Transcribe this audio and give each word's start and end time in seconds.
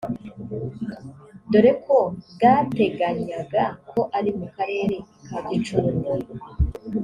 dore 1.51 1.71
ko 1.85 1.97
bwateganyaga 2.31 3.63
ko 3.91 3.99
ari 4.17 4.31
mu 4.39 4.45
Karere 4.55 4.95
ka 5.27 5.37
Gicumbi 5.47 6.07